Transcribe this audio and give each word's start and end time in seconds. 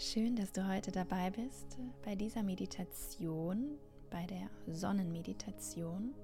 Schön, 0.00 0.36
dass 0.36 0.52
du 0.52 0.64
heute 0.68 0.92
dabei 0.92 1.30
bist 1.30 1.76
bei 2.04 2.14
dieser 2.14 2.44
Meditation, 2.44 3.78
bei 4.10 4.24
der 4.26 4.48
Sonnenmeditation, 4.72 6.14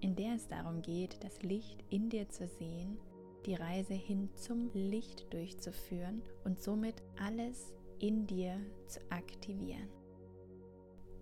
in 0.00 0.16
der 0.16 0.36
es 0.36 0.48
darum 0.48 0.80
geht, 0.80 1.22
das 1.22 1.42
Licht 1.42 1.84
in 1.90 2.08
dir 2.08 2.30
zu 2.30 2.48
sehen, 2.48 2.96
die 3.44 3.54
Reise 3.54 3.92
hin 3.92 4.30
zum 4.34 4.70
Licht 4.72 5.30
durchzuführen 5.30 6.22
und 6.44 6.58
somit 6.58 7.02
alles 7.22 7.74
in 7.98 8.26
dir 8.26 8.58
zu 8.86 8.98
aktivieren. 9.10 9.90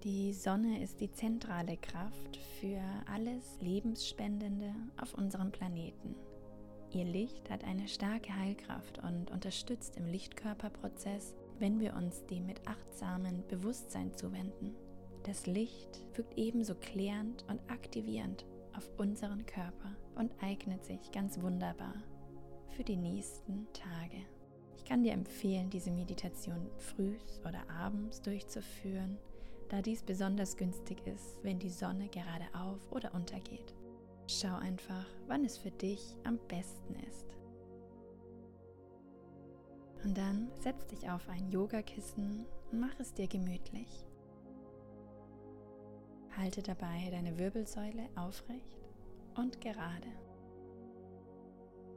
Die 0.05 0.33
Sonne 0.33 0.85
ist 0.85 1.01
die 1.01 1.11
zentrale 1.11 1.77
Kraft 1.77 2.37
für 2.61 2.81
alles 3.13 3.59
Lebensspendende 3.61 4.73
auf 5.03 5.13
unserem 5.15 5.51
Planeten. 5.51 6.15
Ihr 6.93 7.05
Licht 7.05 7.51
hat 7.51 7.65
eine 7.65 7.89
starke 7.89 8.33
Heilkraft 8.33 9.01
und 9.03 9.33
unterstützt 9.33 9.97
im 9.97 10.07
Lichtkörperprozess 10.07 11.35
wenn 11.59 11.81
wir 11.81 11.95
uns 11.95 12.25
dem 12.27 12.47
mit 12.47 12.67
achtsamen 12.67 13.47
Bewusstsein 13.49 14.13
zuwenden. 14.15 14.75
Das 15.25 15.47
Licht 15.47 16.05
wirkt 16.15 16.37
ebenso 16.39 16.75
klärend 16.75 17.45
und 17.49 17.61
aktivierend 17.71 18.45
auf 18.77 18.89
unseren 18.99 19.45
Körper 19.47 19.97
und 20.15 20.33
eignet 20.43 20.85
sich 20.85 21.11
ganz 21.13 21.41
wunderbar 21.41 21.95
für 22.77 22.85
die 22.85 22.97
nächsten 22.97 23.67
Tage. 23.73 24.25
Ich 24.77 24.85
kann 24.85 25.03
dir 25.03 25.13
empfehlen, 25.13 25.71
diese 25.71 25.91
Meditation 25.91 26.69
frühs 26.79 27.41
oder 27.47 27.69
abends 27.71 28.21
durchzuführen, 28.23 29.19
da 29.69 29.83
dies 29.83 30.03
besonders 30.03 30.57
günstig 30.57 31.05
ist, 31.07 31.43
wenn 31.43 31.59
die 31.59 31.71
Sonne 31.71 32.09
gerade 32.09 32.47
auf 32.55 32.81
oder 32.93 33.15
untergeht. 33.15 33.75
Schau 34.29 34.55
einfach, 34.57 35.07
wann 35.27 35.45
es 35.45 35.59
für 35.59 35.71
dich 35.71 36.17
am 36.25 36.39
besten 36.49 36.95
ist. 37.09 37.27
Und 40.05 40.17
dann 40.17 40.49
setz 40.61 40.87
dich 40.87 41.11
auf 41.11 41.29
ein 41.29 41.51
Yogakissen 41.51 42.47
und 42.71 42.81
mach 42.81 42.99
es 43.01 43.13
dir 43.15 43.27
gemütlich. 43.27 44.07
Halte 46.37 46.63
dabei 46.63 47.09
deine 47.11 47.39
Wirbelsäule 47.39 48.09
aufrecht 48.15 48.77
und 49.37 49.61
gerade. 49.61 50.09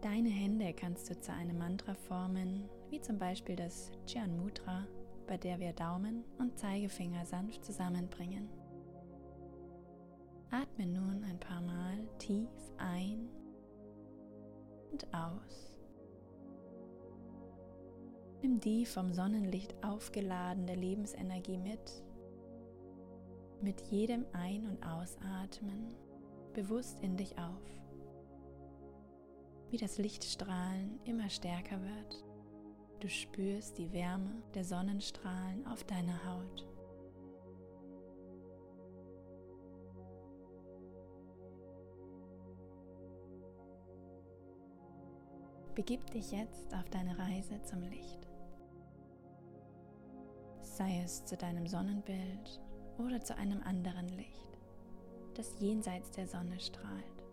Deine 0.02 0.30
Hände 0.30 0.74
kannst 0.74 1.10
du 1.10 1.20
zu 1.20 1.34
einem 1.34 1.58
Mantra 1.58 1.94
formen, 1.94 2.70
wie 2.90 3.02
zum 3.02 3.20
Beispiel 3.20 3.58
das 3.58 3.92
Chyan 4.06 4.38
Mudra, 4.38 4.88
bei 5.28 5.38
der 5.38 5.60
wir 5.60 5.74
Daumen 5.74 6.24
und 6.40 6.58
Zeigefinger 6.58 7.26
sanft 7.26 7.66
zusammenbringen. 7.66 8.50
Atme 10.52 10.88
nun 10.88 11.24
ein 11.26 11.40
paar 11.40 11.62
Mal 11.62 12.08
tief 12.18 12.50
ein 12.78 13.30
und 14.92 15.06
aus. 15.14 15.79
Nimm 18.42 18.60
die 18.62 18.86
vom 18.86 19.12
Sonnenlicht 19.14 19.76
aufgeladene 19.84 20.76
Lebensenergie 20.76 21.58
mit. 21.58 22.04
Mit 23.62 23.82
jedem 23.82 24.26
Ein- 24.32 24.66
und 24.66 24.82
Ausatmen 24.82 25.94
bewusst 26.54 27.02
in 27.02 27.18
dich 27.18 27.38
auf. 27.38 27.62
Wie 29.70 29.78
das 29.78 29.98
Lichtstrahlen 29.98 31.00
immer 31.04 31.30
stärker 31.30 31.82
wird. 31.82 32.24
Du 33.02 33.10
spürst 33.10 33.78
die 33.78 33.92
Wärme 33.92 34.42
der 34.54 34.64
Sonnenstrahlen 34.64 35.68
auf 35.68 35.84
deiner 35.84 36.26
Haut. 36.26 36.66
Begib 45.76 46.10
dich 46.12 46.32
jetzt 46.32 46.74
auf 46.74 46.90
deine 46.90 47.18
Reise 47.18 47.62
zum 47.64 47.82
Licht. 47.84 48.29
Sei 50.80 51.02
es 51.04 51.26
zu 51.26 51.36
deinem 51.36 51.68
Sonnenbild 51.68 52.62
oder 52.98 53.20
zu 53.20 53.36
einem 53.36 53.62
anderen 53.64 54.08
Licht, 54.08 54.48
das 55.34 55.60
jenseits 55.60 56.10
der 56.12 56.26
Sonne 56.26 56.58
strahlt. 56.58 57.26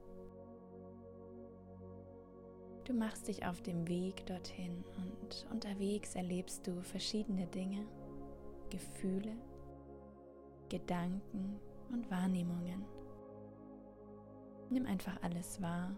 Du 2.82 2.92
machst 2.92 3.28
dich 3.28 3.46
auf 3.46 3.62
dem 3.62 3.86
Weg 3.86 4.26
dorthin 4.26 4.84
und 4.96 5.46
unterwegs 5.52 6.16
erlebst 6.16 6.66
du 6.66 6.82
verschiedene 6.82 7.46
Dinge, 7.46 7.86
Gefühle, 8.68 9.36
Gedanken 10.68 11.60
und 11.92 12.10
Wahrnehmungen. 12.10 12.84
Nimm 14.70 14.86
einfach 14.86 15.22
alles 15.22 15.62
wahr 15.62 15.92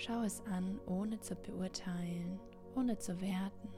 Schau 0.00 0.22
es 0.22 0.40
an, 0.46 0.78
ohne 0.86 1.18
zu 1.18 1.34
beurteilen, 1.34 2.38
ohne 2.76 2.96
zu 2.98 3.20
werten, 3.20 3.68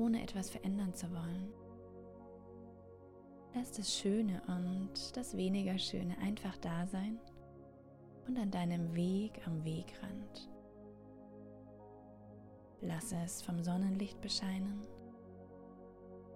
ohne 0.00 0.22
etwas 0.22 0.50
verändern 0.50 0.94
zu 0.94 1.10
wollen. 1.10 1.52
Lass 3.54 3.72
das 3.72 3.94
Schöne 3.94 4.42
und 4.46 5.16
das 5.16 5.36
weniger 5.36 5.78
Schöne 5.78 6.16
einfach 6.18 6.56
da 6.58 6.86
sein 6.86 7.18
und 8.26 8.38
an 8.38 8.50
deinem 8.50 8.94
Weg 8.94 9.46
am 9.46 9.64
Wegrand. 9.64 10.50
Lass 12.80 13.12
es 13.12 13.42
vom 13.42 13.62
Sonnenlicht 13.62 14.20
bescheinen. 14.20 14.86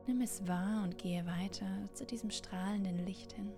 Nimm 0.06 0.20
es 0.20 0.46
wahr 0.46 0.82
und 0.82 0.98
gehe 0.98 1.24
weiter 1.24 1.88
zu 1.94 2.04
diesem 2.04 2.30
strahlenden 2.30 2.98
Licht 3.06 3.32
hin. 3.32 3.52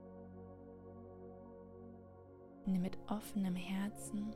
Nimm 2.67 2.83
mit 2.83 2.97
offenem 3.09 3.57
Herzen 3.57 4.35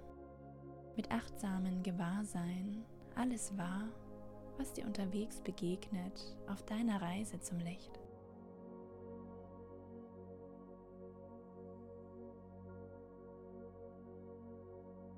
mit 0.96 1.10
achtsamen 1.10 1.82
Gewahrsein 1.82 2.84
alles 3.14 3.56
wahr, 3.56 3.88
was 4.60 4.74
dir 4.74 4.84
unterwegs 4.84 5.40
begegnet 5.40 6.36
auf 6.46 6.62
deiner 6.64 7.00
Reise 7.00 7.40
zum 7.40 7.58
Licht. 7.60 7.98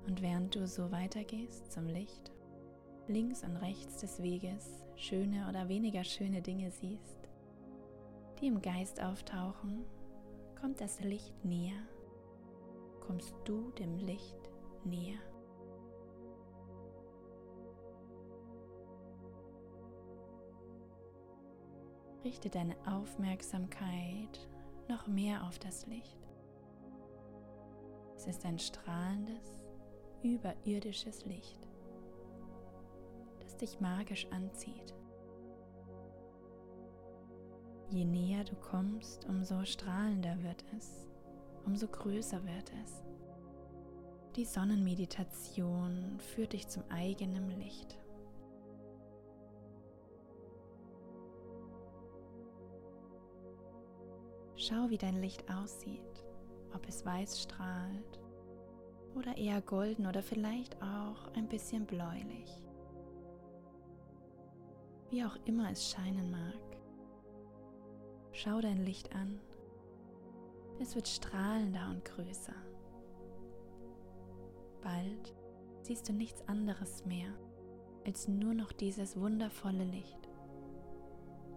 Und 0.07 0.21
während 0.21 0.55
du 0.55 0.65
so 0.65 0.91
weitergehst 0.91 1.69
zum 1.73 1.87
Licht, 1.87 2.31
links 3.07 3.43
und 3.43 3.57
rechts 3.57 3.97
des 3.97 4.23
Weges 4.23 4.85
schöne 4.95 5.49
oder 5.49 5.67
weniger 5.67 6.05
schöne 6.05 6.41
Dinge 6.41 6.71
siehst, 6.71 7.27
die 8.39 8.47
im 8.47 8.61
Geist 8.61 9.01
auftauchen, 9.01 9.83
kommt 10.59 10.79
das 10.79 11.01
Licht 11.01 11.43
näher, 11.43 11.81
kommst 13.05 13.35
du 13.43 13.71
dem 13.71 13.97
Licht 13.97 14.37
näher. 14.85 15.19
Richte 22.23 22.49
deine 22.49 22.75
Aufmerksamkeit 22.85 24.47
noch 24.87 25.07
mehr 25.07 25.43
auf 25.43 25.59
das 25.59 25.85
Licht. 25.87 26.17
Es 28.15 28.27
ist 28.27 28.45
ein 28.45 28.59
strahlendes, 28.59 29.61
überirdisches 30.21 31.25
Licht, 31.25 31.67
das 33.41 33.57
dich 33.57 33.79
magisch 33.81 34.27
anzieht. 34.31 34.93
Je 37.89 38.05
näher 38.05 38.43
du 38.43 38.55
kommst, 38.55 39.25
umso 39.25 39.65
strahlender 39.65 40.41
wird 40.43 40.63
es, 40.77 41.05
umso 41.65 41.87
größer 41.87 42.43
wird 42.45 42.71
es. 42.83 43.03
Die 44.35 44.45
Sonnenmeditation 44.45 46.19
führt 46.19 46.53
dich 46.53 46.67
zum 46.67 46.83
eigenen 46.89 47.49
Licht. 47.59 47.99
Schau, 54.65 54.89
wie 54.89 54.97
dein 54.97 55.21
Licht 55.21 55.43
aussieht, 55.51 56.23
ob 56.73 56.87
es 56.87 57.05
weiß 57.05 57.41
strahlt 57.41 58.21
oder 59.13 59.35
eher 59.35 59.59
golden 59.59 60.07
oder 60.07 60.23
vielleicht 60.23 60.81
auch 60.81 61.27
ein 61.33 61.49
bisschen 61.49 61.85
bläulich. 61.85 62.49
Wie 65.09 65.25
auch 65.25 65.35
immer 65.43 65.69
es 65.69 65.91
scheinen 65.91 66.31
mag. 66.31 66.77
Schau 68.31 68.61
dein 68.61 68.85
Licht 68.85 69.13
an. 69.13 69.37
Es 70.79 70.95
wird 70.95 71.09
strahlender 71.09 71.89
und 71.89 72.05
größer. 72.05 72.55
Bald 74.81 75.35
siehst 75.81 76.07
du 76.07 76.13
nichts 76.13 76.41
anderes 76.47 77.05
mehr 77.05 77.33
als 78.05 78.29
nur 78.29 78.53
noch 78.53 78.71
dieses 78.71 79.19
wundervolle 79.19 79.83
Licht, 79.83 80.29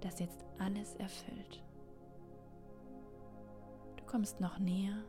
das 0.00 0.18
jetzt 0.18 0.44
alles 0.58 0.96
erfüllt 0.96 1.62
kommst 4.06 4.40
noch 4.40 4.58
näher 4.58 5.04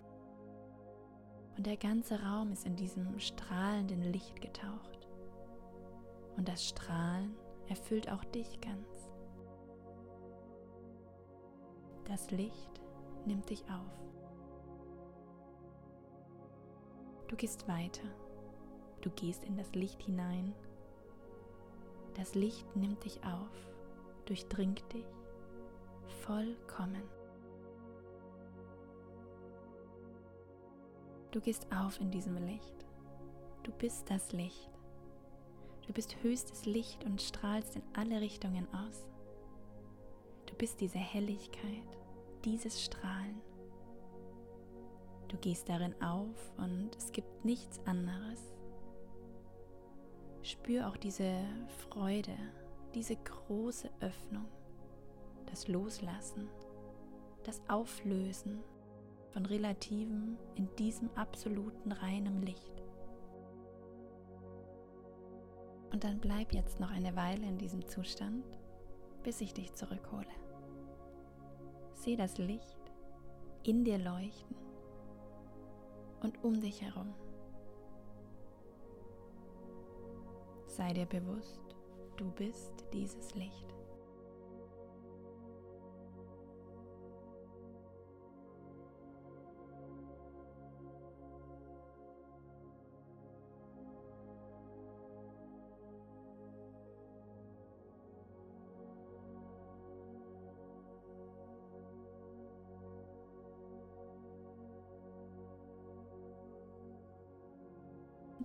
und 1.55 1.65
der 1.65 1.77
ganze 1.77 2.21
Raum 2.21 2.51
ist 2.51 2.65
in 2.65 2.75
diesem 2.75 3.19
strahlenden 3.19 4.01
Licht 4.01 4.41
getaucht. 4.41 5.07
Und 6.35 6.47
das 6.47 6.67
Strahlen 6.67 7.35
erfüllt 7.67 8.11
auch 8.11 8.23
dich 8.25 8.61
ganz. 8.61 9.09
Das 12.05 12.29
Licht 12.29 12.81
nimmt 13.25 13.49
dich 13.49 13.63
auf. 13.63 14.07
Du 17.27 17.35
gehst 17.35 17.67
weiter. 17.67 18.07
Du 19.01 19.09
gehst 19.11 19.43
in 19.43 19.57
das 19.57 19.73
Licht 19.73 20.03
hinein. 20.03 20.53
Das 22.13 22.35
Licht 22.35 22.75
nimmt 22.75 23.03
dich 23.03 23.19
auf 23.23 23.67
durchdringt 24.27 24.83
dich 24.93 25.05
vollkommen. 26.25 27.16
Du 31.31 31.41
gehst 31.41 31.67
auf 31.73 31.99
in 31.99 32.09
diesem 32.09 32.37
Licht. 32.37 32.85
Du 33.63 33.71
bist 33.71 34.09
das 34.09 34.31
Licht. 34.31 34.69
Du 35.85 35.93
bist 35.93 36.15
höchstes 36.23 36.65
Licht 36.65 37.03
und 37.05 37.21
strahlst 37.21 37.75
in 37.75 37.83
alle 37.93 38.21
Richtungen 38.21 38.67
aus. 38.73 39.05
Du 40.45 40.55
bist 40.55 40.79
diese 40.79 40.97
Helligkeit, 40.97 41.97
dieses 42.45 42.83
Strahlen. 42.83 43.41
Du 45.27 45.37
gehst 45.37 45.67
darin 45.67 45.93
auf 46.01 46.53
und 46.57 46.95
es 46.97 47.11
gibt 47.11 47.43
nichts 47.43 47.79
anderes. 47.85 48.53
Spür 50.43 50.87
auch 50.87 50.95
diese 50.95 51.43
Freude, 51.89 52.37
diese 52.95 53.17
große 53.17 53.89
Öffnung, 53.99 54.45
das 55.47 55.67
Loslassen, 55.67 56.47
das 57.43 57.61
Auflösen 57.67 58.63
von 59.37 59.45
Relativen 59.45 60.35
in 60.55 60.67
diesem 60.77 61.11
absoluten 61.13 61.91
reinem 61.91 62.41
Licht. 62.41 62.81
Und 65.91 66.03
dann 66.03 66.19
bleib 66.19 66.53
jetzt 66.53 66.79
noch 66.79 66.89
eine 66.89 67.15
Weile 67.15 67.45
in 67.45 67.59
diesem 67.59 67.85
Zustand, 67.87 68.43
bis 69.21 69.39
ich 69.41 69.53
dich 69.53 69.71
zurückhole. 69.73 70.25
Seh 71.93 72.15
das 72.15 72.39
Licht 72.39 72.79
in 73.61 73.83
dir 73.83 73.99
leuchten 73.99 74.57
und 76.23 76.43
um 76.43 76.59
dich 76.59 76.81
herum. 76.81 77.13
Sei 80.65 80.93
dir 80.93 81.05
bewusst, 81.05 81.61
du 82.15 82.31
bist 82.31 82.73
dieses 82.91 83.35
Licht. 83.35 83.76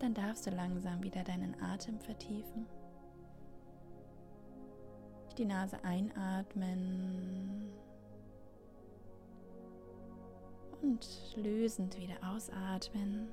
Dann 0.02 0.14
darfst 0.14 0.44
du 0.48 0.50
langsam 0.50 1.00
wieder 1.04 1.22
deinen 1.22 1.54
Atem 1.62 2.00
vertiefen. 2.00 2.66
Die 5.38 5.44
Nase 5.44 5.82
einatmen 5.84 7.70
und 10.82 11.36
lösend 11.36 11.96
wieder 11.96 12.16
ausatmen. 12.28 13.28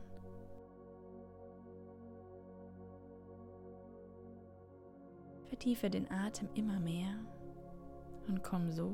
Vertiefe 5.47 5.89
den 5.89 6.09
Atem 6.11 6.49
immer 6.53 6.79
mehr 6.79 7.15
und 8.27 8.43
komm 8.43 8.71
so 8.71 8.93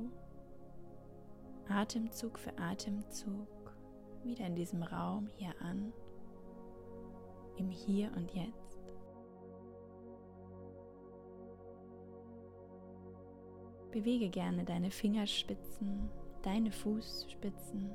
Atemzug 1.68 2.40
für 2.40 2.58
Atemzug 2.58 3.76
wieder 4.24 4.46
in 4.46 4.56
diesem 4.56 4.82
Raum 4.82 5.28
hier 5.36 5.54
an 5.62 5.92
im 7.58 7.70
Hier 7.70 8.12
und 8.16 8.32
Jetzt. 8.34 8.66
Bewege 13.92 14.30
gerne 14.30 14.66
deine 14.66 14.92
Fingerspitzen, 14.92 16.10
deine 16.42 16.70
Fußspitzen, 16.70 17.92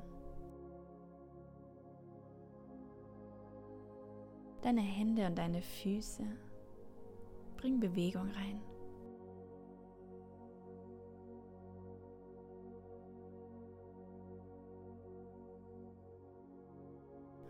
deine 4.63 4.81
Hände 4.81 5.27
und 5.27 5.37
deine 5.37 5.61
Füße. 5.61 6.25
Bring 7.59 7.81
Bewegung 7.81 8.31
rein. 8.31 8.63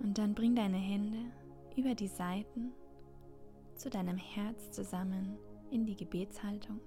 Und 0.01 0.19
dann 0.19 0.35
bring 0.35 0.57
deine 0.57 0.79
Hände 0.79 1.31
über 1.77 1.95
die 1.95 2.09
Seiten 2.09 2.73
zu 3.75 3.91
deinem 3.91 4.17
Herz 4.17 4.71
zusammen 4.71 5.39
in 5.71 5.87
die 5.87 5.97
Gebetshaltung. 5.97 6.81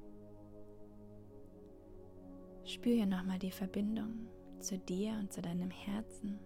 Spüre 2.66 3.08
nochmal 3.08 3.40
die 3.40 3.52
Verbindung 3.52 4.28
zu 4.60 4.78
dir 4.78 5.14
und 5.20 5.34
zu 5.34 5.42
deinem 5.42 5.72
Herzen. 5.72 6.40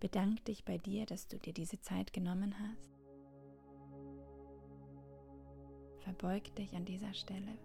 Bedank 0.00 0.44
dich 0.44 0.64
bei 0.64 0.78
dir, 0.78 1.06
dass 1.06 1.26
du 1.26 1.38
dir 1.38 1.52
diese 1.52 1.80
Zeit 1.80 2.12
genommen 2.12 2.54
hast. 2.58 2.98
Verbeug 6.00 6.54
dich 6.54 6.74
an 6.74 6.84
dieser 6.84 7.12
Stelle 7.14 7.58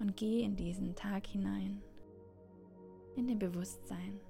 und 0.00 0.16
geh 0.16 0.42
in 0.42 0.56
diesen 0.56 0.94
Tag 0.94 1.26
hinein 1.26 1.82
in 3.16 3.28
dem 3.28 3.38
Bewusstsein, 3.38 4.20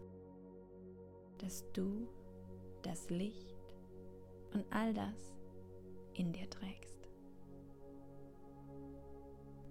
dass 1.39 1.65
du 1.73 2.07
das 2.83 3.11
Licht 3.11 3.57
und 4.53 4.65
all 4.71 4.93
das 4.95 5.35
in 6.15 6.33
dir 6.33 6.49
trägst. 6.49 7.09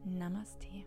Namaste. 0.04 0.86